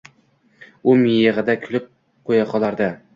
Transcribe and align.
u 0.93 0.95
miyigʼida 1.01 1.57
kulib 1.67 1.85
qoʼya 2.31 2.49
qolardi. 2.55 2.89